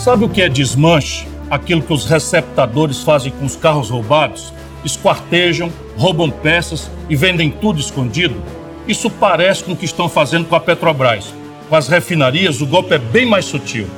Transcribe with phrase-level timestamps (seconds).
[0.00, 1.26] Sabe o que é desmanche?
[1.50, 4.50] Aquilo que os receptadores fazem com os carros roubados?
[4.82, 8.42] Esquartejam, roubam peças e vendem tudo escondido?
[8.88, 11.34] Isso parece com o que estão fazendo com a Petrobras.
[11.68, 13.88] Com as refinarias, o golpe é bem mais sutil.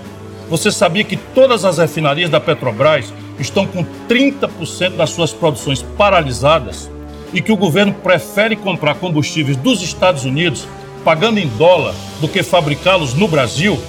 [0.51, 6.91] Você sabia que todas as refinarias da Petrobras estão com 30% das suas produções paralisadas
[7.33, 10.67] e que o governo prefere comprar combustíveis dos Estados Unidos
[11.05, 13.81] pagando em dólar do que fabricá-los no Brasil?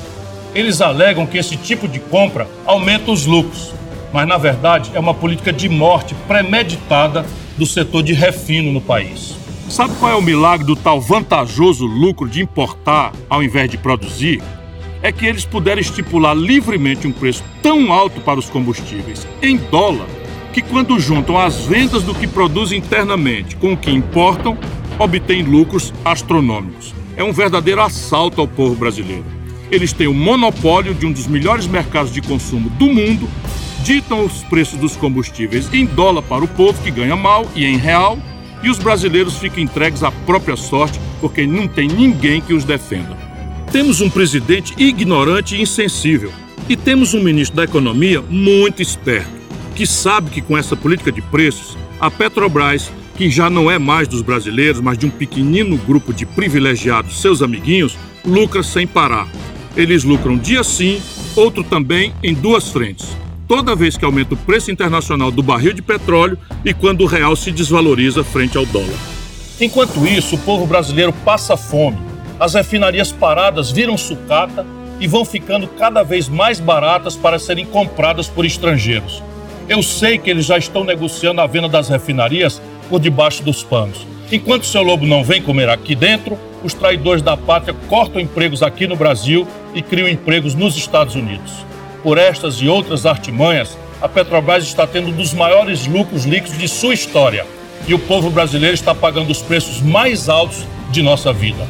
[0.56, 3.74] Eles alegam que esse tipo de compra aumenta os lucros,
[4.14, 7.26] mas na verdade é uma política de morte premeditada
[7.58, 9.36] do setor de refino no país.
[9.68, 14.44] Sabe qual é o milagre do tal vantajoso lucro de importar ao invés de produzir?
[15.02, 20.08] É que eles puderam estipular livremente um preço tão alto para os combustíveis em dólar
[20.54, 24.56] que, quando juntam as vendas do que produzem internamente com o que importam,
[25.00, 26.94] obtêm lucros astronômicos.
[27.18, 29.43] É um verdadeiro assalto ao povo brasileiro.
[29.74, 33.28] Eles têm o monopólio de um dos melhores mercados de consumo do mundo,
[33.84, 37.76] ditam os preços dos combustíveis em dólar para o povo que ganha mal e em
[37.76, 38.20] real,
[38.62, 43.18] e os brasileiros ficam entregues à própria sorte porque não tem ninguém que os defenda.
[43.72, 46.32] Temos um presidente ignorante e insensível,
[46.70, 49.32] e temos um ministro da Economia muito esperto,
[49.74, 54.08] que sabe que com essa política de preços, a Petrobras, que já não é mais
[54.08, 59.28] dos brasileiros, mas de um pequenino grupo de privilegiados, seus amiguinhos, lucra sem parar
[59.76, 61.02] eles lucram dia sim,
[61.36, 63.08] outro também em duas frentes.
[63.48, 67.36] Toda vez que aumenta o preço internacional do barril de petróleo e quando o real
[67.36, 68.98] se desvaloriza frente ao dólar.
[69.60, 71.98] Enquanto isso, o povo brasileiro passa fome.
[72.40, 74.66] As refinarias paradas viram sucata
[75.00, 79.22] e vão ficando cada vez mais baratas para serem compradas por estrangeiros.
[79.68, 84.06] Eu sei que eles já estão negociando a venda das refinarias por debaixo dos panos.
[84.32, 88.88] Enquanto seu lobo não vem comer aqui dentro, os traidores da pátria cortam empregos aqui
[88.88, 91.66] no Brasil e criam empregos nos Estados Unidos.
[92.02, 96.68] Por estas e outras artimanhas, a Petrobras está tendo um dos maiores lucros líquidos de
[96.68, 97.46] sua história
[97.88, 101.66] e o povo brasileiro está pagando os preços mais altos de nossa vida.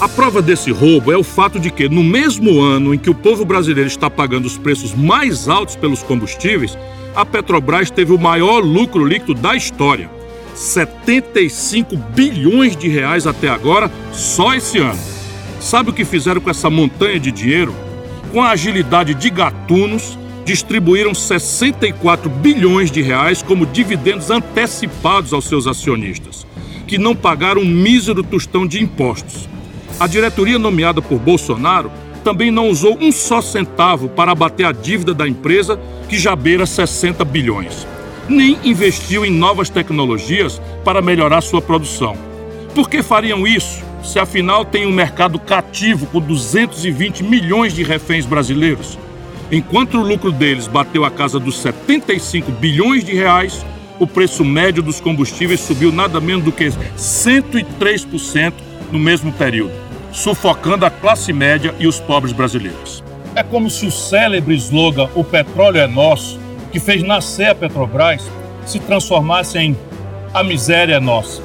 [0.00, 3.14] A prova desse roubo é o fato de que, no mesmo ano em que o
[3.14, 6.78] povo brasileiro está pagando os preços mais altos pelos combustíveis,
[7.16, 10.08] a Petrobras teve o maior lucro líquido da história.
[10.54, 15.17] 75 bilhões de reais até agora, só esse ano.
[15.60, 17.74] Sabe o que fizeram com essa montanha de dinheiro?
[18.32, 25.66] Com a agilidade de gatunos, distribuíram 64 bilhões de reais como dividendos antecipados aos seus
[25.66, 26.46] acionistas,
[26.86, 29.48] que não pagaram um mísero tostão de impostos.
[29.98, 31.90] A diretoria nomeada por Bolsonaro
[32.22, 36.66] também não usou um só centavo para abater a dívida da empresa, que já beira
[36.66, 37.86] 60 bilhões
[38.28, 42.16] nem investiu em novas tecnologias para melhorar sua produção.
[42.74, 48.24] Por que fariam isso, se afinal tem um mercado cativo com 220 milhões de reféns
[48.24, 48.98] brasileiros?
[49.50, 53.64] Enquanto o lucro deles bateu a casa dos 75 bilhões de reais,
[53.98, 58.52] o preço médio dos combustíveis subiu nada menos do que 103%
[58.92, 59.72] no mesmo período,
[60.12, 63.02] sufocando a classe média e os pobres brasileiros.
[63.34, 66.38] É como se o célebre slogan O petróleo é nosso
[66.72, 68.22] que fez nascer a Petrobras
[68.66, 69.76] se transformasse em
[70.34, 71.42] A miséria é nossa.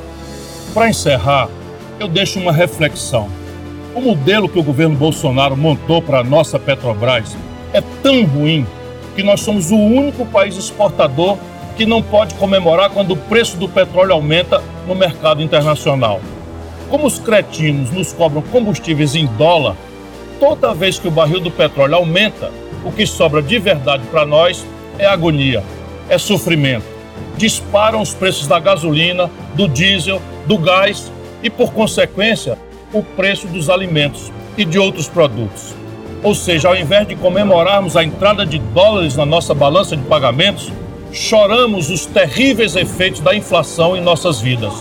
[0.74, 1.48] Para encerrar,
[2.00, 3.30] eu deixo uma reflexão.
[3.96, 7.36] O modelo que o governo Bolsonaro montou para a nossa Petrobras
[7.72, 8.66] é tão ruim
[9.16, 11.38] que nós somos o único país exportador
[11.78, 16.20] que não pode comemorar quando o preço do petróleo aumenta no mercado internacional.
[16.90, 19.76] Como os cretinos nos cobram combustíveis em dólar,
[20.40, 22.52] toda vez que o barril do petróleo aumenta,
[22.84, 24.66] o que sobra de verdade para nós
[25.00, 25.64] é agonia,
[26.10, 26.86] é sofrimento.
[27.38, 31.12] Disparam os preços da gasolina, do diesel, do gás
[31.44, 32.58] e, por consequência,
[32.94, 35.76] o preço dos alimentos e de outros produtos.
[36.24, 40.72] Ou seja, ao invés de comemorarmos a entrada de dólares na nossa balança de pagamentos,
[41.12, 44.74] choramos os terríveis efeitos da inflação em nossas vidas.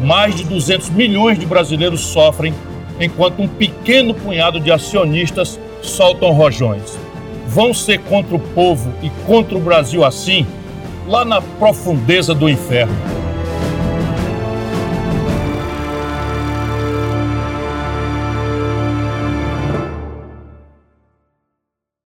[0.00, 2.54] Mais de 200 milhões de brasileiros sofrem,
[3.00, 7.04] enquanto um pequeno punhado de acionistas soltam rojões
[7.54, 10.44] vão ser contra o povo e contra o Brasil assim,
[11.06, 12.94] lá na profundeza do inferno.